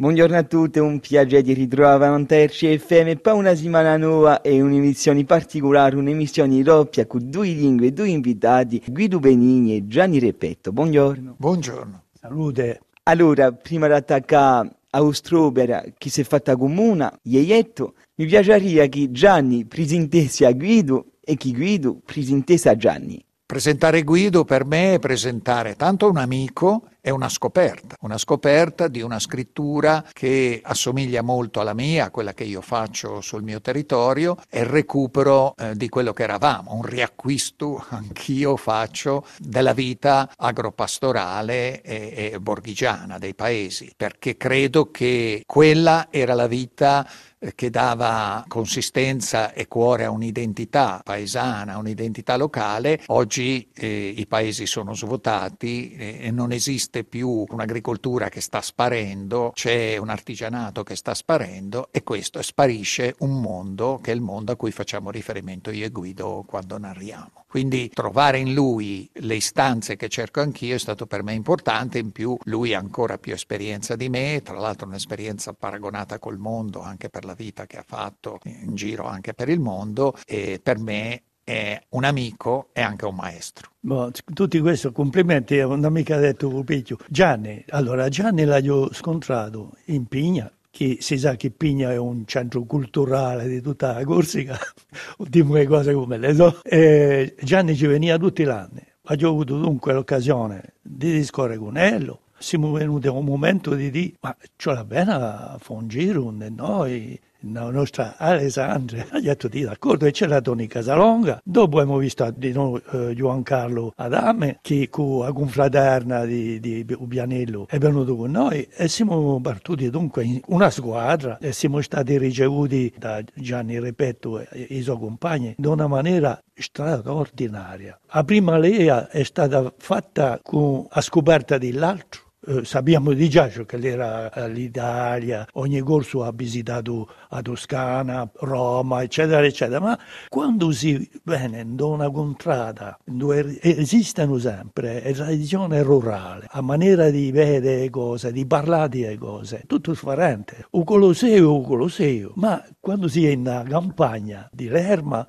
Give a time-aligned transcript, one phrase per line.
[0.00, 4.62] Buongiorno a tutti, un piacere di ritrovare un terzo FM per una settimana nuova e
[4.62, 10.72] un'emissione particolare, un'emissione doppia con due lingue e due invitati, Guido Benigni e Gianni Repetto.
[10.72, 11.34] Buongiorno.
[11.36, 12.04] Buongiorno.
[12.18, 12.80] Salute.
[13.02, 19.10] Allora, prima di attaccare a Ostrobera, chi si è fatta comuna, Ieietto, mi piacerebbe che
[19.10, 23.22] Gianni presentasse a Guido e che Guido presentasse a Gianni.
[23.44, 29.00] Presentare Guido per me è presentare tanto un amico e una scoperta, una scoperta di
[29.00, 34.60] una scrittura che assomiglia molto alla mia, quella che io faccio sul mio territorio, e
[34.60, 42.30] il recupero eh, di quello che eravamo, un riacquisto anch'io faccio della vita agropastorale e,
[42.32, 47.06] e borghigiana dei paesi, perché credo che quella era la vita
[47.54, 54.94] che dava consistenza e cuore a un'identità paesana, un'identità locale, oggi eh, i paesi sono
[54.94, 61.14] svuotati eh, e non esiste più un'agricoltura che sta sparendo, c'è un artigianato che sta
[61.14, 65.86] sparendo e questo sparisce un mondo che è il mondo a cui facciamo riferimento io
[65.86, 67.44] e Guido quando narriamo.
[67.48, 72.12] Quindi trovare in lui le istanze che cerco anch'io è stato per me importante, in
[72.12, 77.08] più lui ha ancora più esperienza di me, tra l'altro un'esperienza paragonata col mondo anche
[77.08, 81.22] per la vita che ha fatto in giro anche per il mondo e per me
[81.50, 83.70] è un amico e anche un maestro.
[83.80, 86.96] Boh, tutti questi complimenti, non ha mica detto Pupicchio.
[87.08, 92.62] Gianni, allora Gianni l'ho scontrato in Pigna, che si sa che Pigna è un centro
[92.62, 94.56] culturale di tutta la Corsica,
[95.18, 96.60] ultime le cose come le so.
[96.62, 98.86] E Gianni ci veniva tutti gli anni.
[99.02, 102.18] Ho avuto dunque l'occasione di discorrere con lui.
[102.38, 106.30] Siamo venuti a un momento di dire, ma c'è la pena a fare un giro,
[106.30, 107.20] noi
[107.52, 111.40] la nostra Alessandra ha detto di d'accordo e c'era Tony Casalonga.
[111.42, 117.66] Dopo abbiamo visto di noi eh, Carlo Adame che con la confraterna di, di Ubianello
[117.68, 122.92] è venuto con noi e siamo partiti dunque in una squadra e siamo stati ricevuti
[122.96, 127.98] da Gianni Repetto e i suoi compagni in una maniera straordinaria.
[128.12, 133.78] La prima lea è stata fatta con la scoperta dell'altro eh, sappiamo di già che
[133.80, 141.60] era l'Italia, ogni corso ha visitato la Toscana, Roma, eccetera, eccetera, ma quando si viene
[141.60, 148.32] in una contrada dove esistono sempre la tradizione rurale, la maniera di vedere le cose,
[148.32, 150.66] di parlare di cose, tutto differente.
[150.70, 155.26] O Colosseo o Colosseo, ma quando si è in campagna di Lerma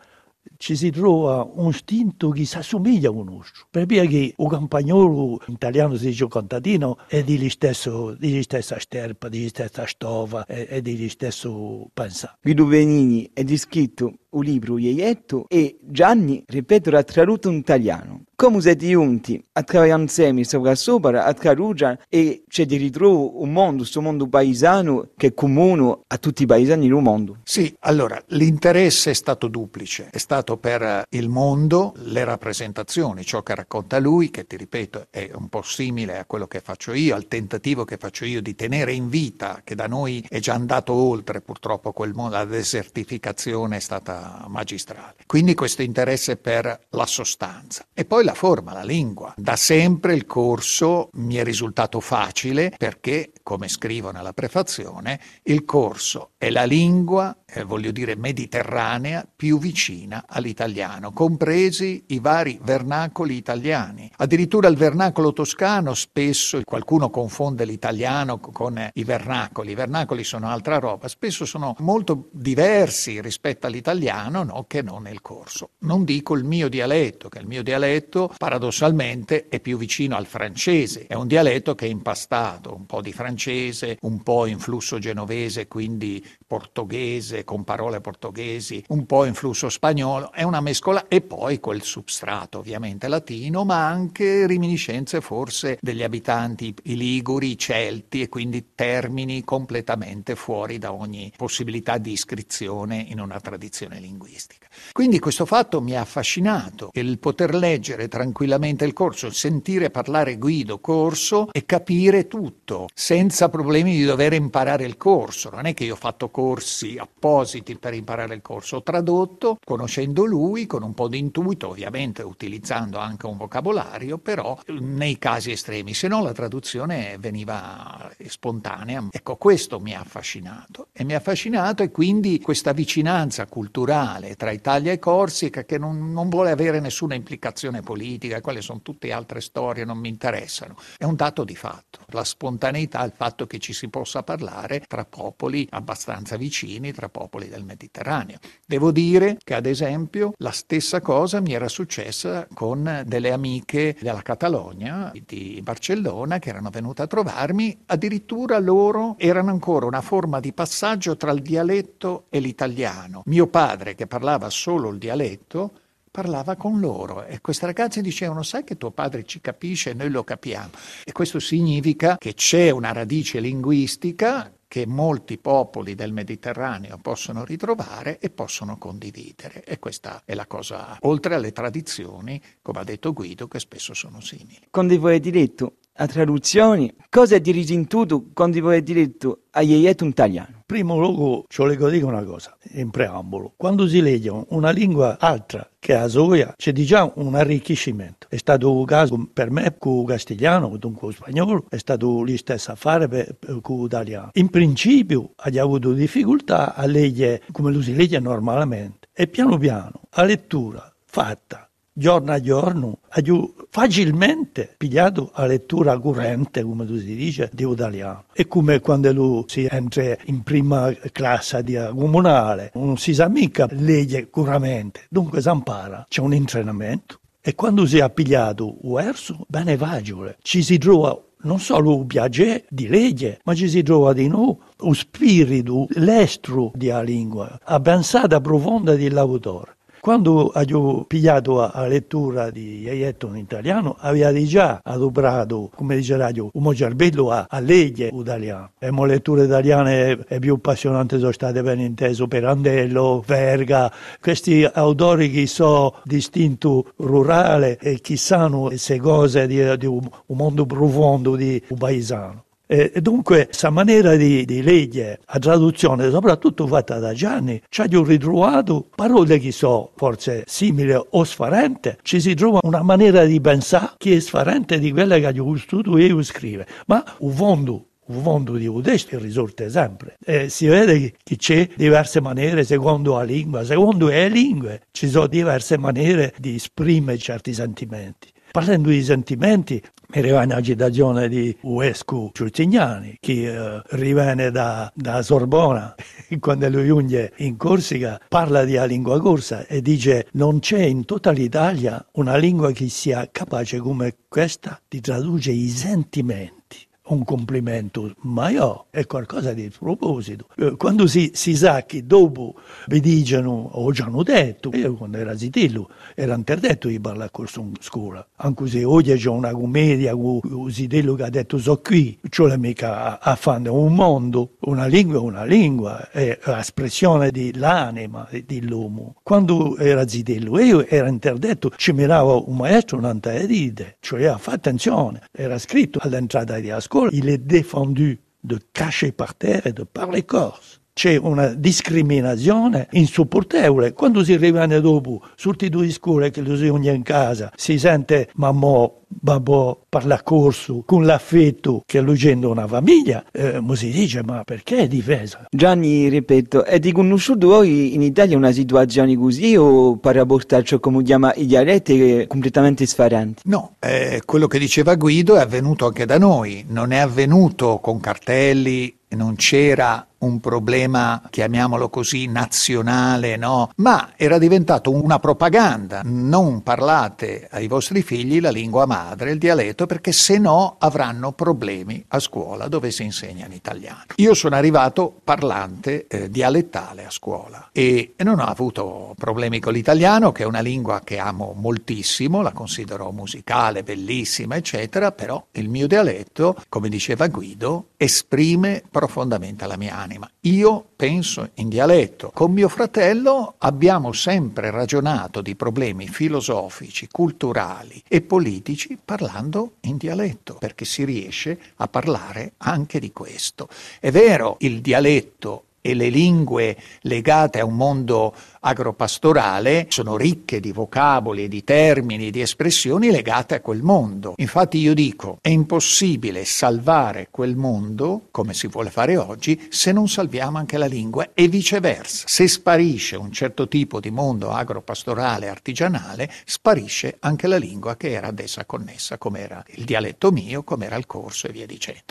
[0.62, 3.66] ci si trova un istinto che si assomiglia a un nostro.
[3.72, 9.88] Perché il campagnolo italiano si dice contadino è di stesso, di stessa sterpa, di stessa
[9.88, 12.38] stova, è, è di stesso pensato.
[12.44, 18.24] Guido Benini è descritto un libro Ieietto e Gianni, ripeto, l'ha tradotto in italiano.
[18.36, 23.52] Come siete giunti a lavorare insieme sopra sopra a Carugia e c'è di ritrovo un
[23.52, 27.38] mondo, questo mondo paesano che è comune a tutti i paesani del mondo?
[27.44, 33.54] Sì, allora l'interesse è stato duplice, è stato per il mondo, le rappresentazioni, ciò che
[33.54, 37.28] racconta lui, che ti ripeto è un po' simile a quello che faccio io, al
[37.28, 41.42] tentativo che faccio io di tenere in vita, che da noi è già andato oltre
[41.42, 45.16] purtroppo quel mondo, la desertificazione è stata magistrale.
[45.26, 47.86] Quindi questo interesse per la sostanza.
[47.94, 49.34] E poi la forma, la lingua.
[49.38, 56.32] Da sempre il corso mi è risultato facile perché, come scrivo nella prefazione, il corso
[56.38, 64.10] è la lingua eh, voglio dire mediterranea, più vicina all'italiano, compresi i vari vernacoli italiani.
[64.18, 70.80] Addirittura il vernacolo toscano spesso qualcuno confonde l'italiano con i vernacoli, i vernacoli sono altra
[70.80, 75.72] roba, spesso sono molto diversi rispetto all'italiano no, che non nel corso.
[75.80, 81.08] Non dico il mio dialetto, che il mio dialetto paradossalmente è più vicino al francese,
[81.08, 86.26] è un dialetto che è impastato, un po' di francese, un po' influsso genovese, quindi
[86.46, 92.60] portoghese, con parole portoghesi, un po' influsso spagnolo, è una mescola e poi quel substrato
[92.60, 99.44] ovviamente latino, ma anche reminiscenze forse degli abitanti i liguri, i celti e quindi termini
[99.44, 104.68] completamente fuori da ogni possibilità di iscrizione in una tradizione linguistica.
[104.92, 110.80] Quindi questo fatto mi ha affascinato, il poter leggere tranquillamente il corso, sentire parlare Guido
[110.80, 115.50] Corso e capire tutto senza problemi di dover imparare il corso.
[115.50, 118.78] Non è che io ho fatto corsi appositi per imparare il corso.
[118.78, 124.58] Ho tradotto conoscendo lui con un po' di intuito, ovviamente utilizzando anche un vocabolario, però
[124.80, 129.08] nei casi estremi, se no la traduzione veniva spontanea.
[129.12, 130.88] Ecco, questo mi ha affascinato.
[130.94, 133.91] e mi ha affascinato e quindi questa vicinanza culturale
[134.38, 139.12] tra Italia e Corsica che non, non vuole avere nessuna implicazione politica, quelle sono tutte
[139.12, 143.60] altre storie, non mi interessano, è un dato di fatto, la spontaneità, il fatto che
[143.60, 148.38] ci si possa parlare tra popoli abbastanza vicini, tra popoli del Mediterraneo.
[148.66, 154.22] Devo dire che ad esempio la stessa cosa mi era successa con delle amiche della
[154.22, 160.54] Catalogna, di Barcellona, che erano venute a trovarmi, addirittura loro erano ancora una forma di
[160.54, 163.24] passaggio tra il dialetto e l'italiano.
[163.26, 165.72] Mio padre, che parlava solo il dialetto,
[166.12, 170.10] parlava con loro e queste ragazze dicevano sai che tuo padre ci capisce e noi
[170.10, 170.72] lo capiamo
[171.06, 178.20] e questo significa che c'è una radice linguistica che molti popoli del Mediterraneo possono ritrovare
[178.20, 179.66] e possono condividere.
[179.66, 184.22] E questa è la cosa, oltre alle tradizioni, come ha detto Guido, che spesso sono
[184.22, 184.68] simili.
[184.70, 189.94] Quando voi avete detto a traduzioni, cosa è dirigintuto quando voi avete detto a in
[190.00, 190.61] italiano?
[190.72, 193.52] Primo luogo, ci volevo dire una cosa, in preambolo.
[193.58, 198.28] Quando si legge una lingua altra che la sua, c'è già un arricchimento.
[198.30, 202.38] È stato un caso per me con il castigliano, dunque il spagnolo, è stato lo
[202.38, 204.30] stesso affare per, per, con l'italiano.
[204.36, 210.04] In principio ha avuto difficoltà a leggere come lo si legge normalmente e piano piano,
[210.12, 217.50] a lettura fatta giorno a giorno, ho facilmente pigliato la lettura corrente, come si dice,
[217.54, 218.26] di italiano.
[218.34, 223.68] È come quando lui si entra in prima classe di comunale, non si sa mica
[223.70, 227.20] legge corrente, dunque si impara, c'è un allenamento.
[227.44, 232.66] E quando si è pigliato verso, bene vagile, ci si trova non solo un piacere
[232.70, 238.40] di legge, ma ci si trova di nuovo un spirito, l'estro della lingua, la pensata
[238.42, 239.78] profonda dell'autore.
[240.02, 246.50] Quando ho pigliato la lettura di Iaietto in italiano, aveva già adoprato, come dice Radio,
[246.54, 248.72] un cervello a, a legge italiano.
[248.80, 255.30] Le mie letture italiane è più appassionanti sono state ben inteso Perandello, Verga, questi autori
[255.30, 261.36] che sono distinto rurale e che sanno queste cose di, di un, un mondo profondo
[261.36, 262.46] di un paesano.
[262.74, 267.86] E dunque, questa maniera di, di leggere, la traduzione, soprattutto fatta da Gianni, ci ha
[267.86, 273.96] ritrovato parole che sono forse simili o sfarente, ci si trova una maniera di pensare
[273.98, 278.56] che è sfarente di quella che ho studiato io scrive, ma un fondo un fondo
[278.56, 280.16] di un testo risorte sempre.
[280.26, 285.28] E si vede che c'è diverse maniere secondo la lingua, secondo le lingue ci sono
[285.28, 288.30] diverse maniere di esprimere certi sentimenti.
[288.52, 289.82] Parlando di sentimenti,
[290.14, 295.96] mi arriva una citazione di Uescu Ciurcignani, che eh, riviene da, da Sorbona,
[296.40, 301.32] quando lui giunge in Corsica, parla di lingua corsa e dice non c'è in tutta
[301.32, 308.50] l'Italia una lingua che sia capace come questa di tradurre i sentimenti un complimento, ma
[308.50, 310.48] io è qualcosa di proposito.
[310.56, 312.56] Eh, quando si, si sa che dopo
[312.88, 317.48] vi dicono, o già hanno detto, io quando ero zitello, era interdetto di parlare con
[317.80, 322.18] scuola, anche se oggi c'è una commedia con il zitello che ha detto so qui,
[322.30, 329.16] cioè mica a fare un mondo, una lingua è una lingua, è l'espressione dell'anima dell'uomo.
[329.22, 335.24] Quando era zitello, io ero interdetto, ci mirava un maestro un'anta dite, cioè fa attenzione,
[335.32, 340.24] era scritto all'entrata di scuola, il est défendu de cacher par terre et de parler
[340.24, 340.81] corse.
[341.02, 343.94] C'è una discriminazione insopportabile.
[343.94, 348.30] Quando si rimane dopo, tutti due scuole che lo si uniscono in casa, si sente
[348.36, 354.78] mamma, babbo parla corso con l'affetto che lucendo una famiglia, eh, si dice ma perché
[354.78, 355.48] è difesa?
[355.50, 361.02] Gianni, ripeto, è di conosciuto voi in Italia una situazione così o per rapportarci come
[361.02, 363.42] chiama i dialetti completamente sfaranti?
[363.46, 368.00] No, eh, quello che diceva Guido è avvenuto anche da noi, non è avvenuto con
[368.00, 373.72] cartelli, non c'era un problema, chiamiamolo così, nazionale, no?
[373.78, 376.02] Ma era diventato una propaganda.
[376.04, 382.04] Non parlate ai vostri figli la lingua madre, il dialetto, perché se no avranno problemi
[382.10, 384.06] a scuola dove si insegna in italiano.
[384.16, 390.32] Io sono arrivato parlante eh, dialettale a scuola e, non ho avuto problemi con l'italiano,
[390.32, 395.88] che è una lingua che amo moltissimo, la considero musicale, bellissima, eccetera, però il mio
[395.88, 400.11] dialetto, come diceva Guido, esprime profondamente la mia anima.
[400.42, 402.32] Io penso in dialetto.
[402.34, 410.56] Con mio fratello abbiamo sempre ragionato di problemi filosofici, culturali e politici parlando in dialetto,
[410.56, 413.68] perché si riesce a parlare anche di questo.
[414.00, 420.72] È vero, il dialetto e le lingue legate a un mondo agropastorale sono ricche di
[420.72, 424.34] vocaboli, di termini, di espressioni legate a quel mondo.
[424.38, 430.08] Infatti io dico, è impossibile salvare quel mondo, come si vuole fare oggi, se non
[430.08, 432.28] salviamo anche la lingua e viceversa.
[432.28, 438.28] Se sparisce un certo tipo di mondo agropastorale artigianale, sparisce anche la lingua che era
[438.28, 442.02] ad essa connessa, come era il dialetto mio, come era il corso e via dicendo.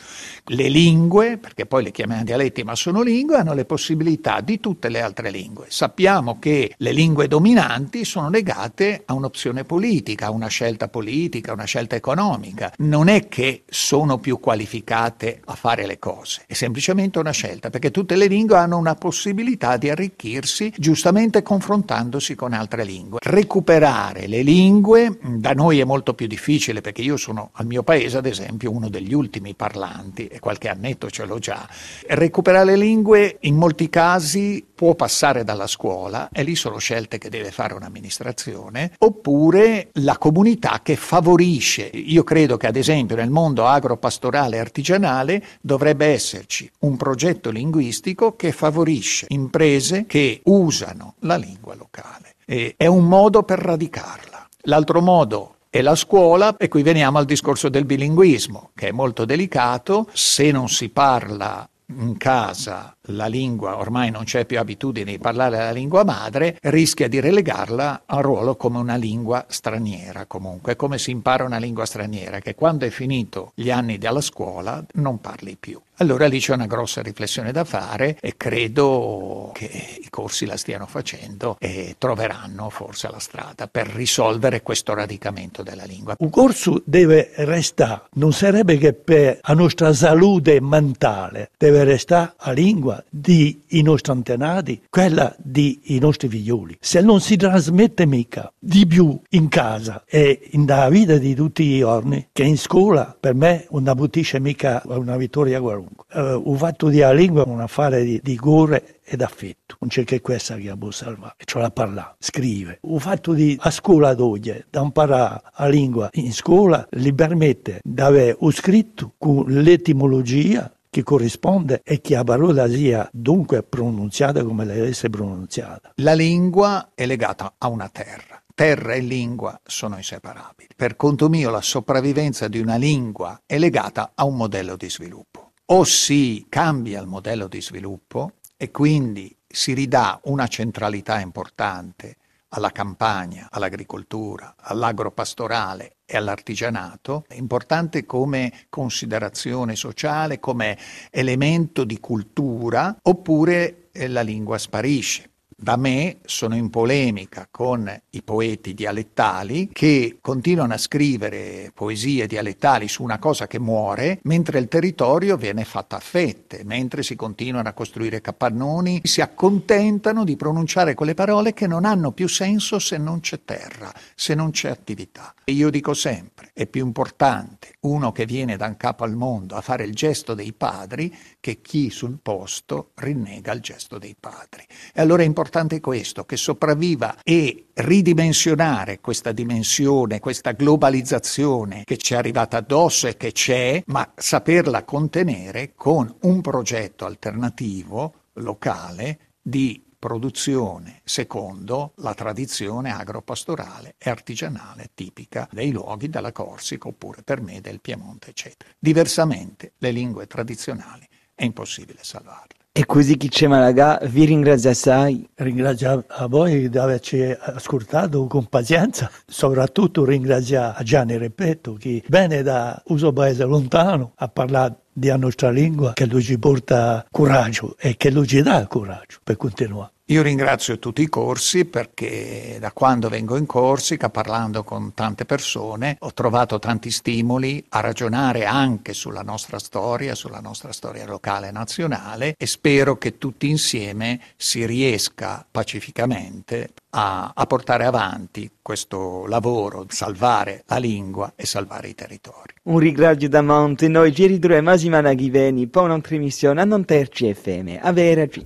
[0.47, 4.89] Le lingue, perché poi le chiamiamo dialetti ma sono lingue, hanno le possibilità di tutte
[4.89, 5.67] le altre lingue.
[5.69, 11.55] Sappiamo che le lingue dominanti sono legate a un'opzione politica, a una scelta politica, a
[11.55, 12.73] una scelta economica.
[12.79, 17.93] Non è che sono più qualificate a fare le cose, è semplicemente una scelta, perché
[17.93, 23.21] tutte le lingue hanno una possibilità di arricchirsi giustamente confrontandosi con altre lingue.
[23.23, 28.17] Recuperare le lingue da noi è molto più difficile perché io sono al mio paese
[28.17, 31.69] ad esempio uno degli ultimi parlanti e qualche annetto ce l'ho già.
[32.09, 37.29] Recuperare le lingue in molti casi può passare dalla scuola e lì sono scelte che
[37.29, 41.83] deve fare un'amministrazione oppure la comunità che favorisce.
[41.83, 48.37] Io credo che ad esempio nel mondo agropastorale e artigianale dovrebbe esserci un progetto linguistico
[48.37, 52.37] che favorisce imprese che usano la lingua locale.
[52.47, 54.49] E è un modo per radicarla.
[54.63, 59.27] L'altro modo è la scuola e qui veniamo al discorso del bilinguismo, che è molto
[59.27, 61.69] delicato, se non si parla
[61.99, 67.09] in casa la lingua, ormai non c'è più abitudine di parlare la lingua madre, rischia
[67.09, 72.41] di relegarla a ruolo come una lingua straniera comunque, come si impara una lingua straniera,
[72.41, 75.81] che quando è finito gli anni della scuola non parli più.
[76.01, 80.87] Allora lì c'è una grossa riflessione da fare e credo che i corsi la stiano
[80.87, 86.15] facendo e troveranno forse la strada per risolvere questo radicamento della lingua.
[86.19, 92.53] Un corso deve restare, non sarebbe che per la nostra salute mentale deve restare la
[92.53, 96.79] lingua di i nostri antenati, quella di i nostri figlioli.
[96.81, 101.79] Se non si trasmette mica di più in casa e nella vita di tutti i
[101.79, 106.05] giorni che in scuola, per me non abutisce mica una vittoria qualunque.
[106.13, 109.77] Uh, il fatto di la lingua è un affare di, di cuore ed affetto.
[109.81, 112.79] Non c'è che questa che può salvare, cioè la parla, scrive.
[112.83, 118.01] Il fatto di a scuola d'oggi, da imparare la lingua in scuola, gli permette di
[118.01, 125.11] avere scritto con l'etimologia che corrisponde e che parola sia dunque pronunziata come deve essere
[125.11, 125.93] pronunziata.
[125.97, 128.43] La lingua è legata a una terra.
[128.53, 130.71] Terra e lingua sono inseparabili.
[130.77, 135.53] Per conto mio la sopravvivenza di una lingua è legata a un modello di sviluppo.
[135.67, 142.17] O si cambia il modello di sviluppo e quindi si ridà una centralità importante
[142.51, 150.79] alla campagna, all'agricoltura, all'agropastorale e all'artigianato, è importante come considerazione sociale, come
[151.11, 155.31] elemento di cultura, oppure la lingua sparisce.
[155.63, 162.89] Da me sono in polemica con i poeti dialettali che continuano a scrivere poesie dialettali
[162.89, 167.69] su una cosa che muore, mentre il territorio viene fatto a fette, mentre si continuano
[167.69, 172.97] a costruire capannoni, si accontentano di pronunciare quelle parole che non hanno più senso se
[172.97, 175.35] non c'è terra, se non c'è attività.
[175.45, 179.57] E io dico sempre, è più importante uno che viene da un capo al mondo
[179.57, 184.65] a fare il gesto dei padri che chi sul posto rinnega il gesto dei padri.
[184.95, 191.97] E allora è importante importante questo, che sopravviva e ridimensionare questa dimensione, questa globalizzazione che
[191.97, 199.33] ci è arrivata addosso e che c'è, ma saperla contenere con un progetto alternativo locale
[199.43, 207.41] di produzione secondo la tradizione agropastorale e artigianale tipica dei luoghi della Corsica oppure per
[207.43, 208.71] me del Piemonte, eccetera.
[208.79, 212.60] Diversamente le lingue tradizionali è impossibile salvarle.
[212.73, 215.29] E così chi c'è Malagà vi ringrazia assai.
[215.35, 222.43] Ringrazio a voi di averci ascoltato con pazienza, soprattutto ringrazio a Gianni Repetto che viene
[222.43, 227.97] da uso paese lontano a parlare della nostra lingua che lui ci porta coraggio e
[227.97, 229.91] che lui ci dà coraggio per continuare.
[230.11, 235.97] Io ringrazio tutti i corsi perché da quando vengo in Corsica, parlando con tante persone,
[236.01, 241.53] ho trovato tanti stimoli a ragionare anche sulla nostra storia, sulla nostra storia locale e
[241.53, 249.87] nazionale e spero che tutti insieme si riesca pacificamente a, a portare avanti questo lavoro,
[249.89, 252.55] salvare la lingua e salvare i territori.
[252.63, 256.85] Un ringrazio da Monte, noi ci ritroviamo a settimana che per un'altra missione a non
[256.85, 257.79] terci FM.
[257.81, 258.39] A verci.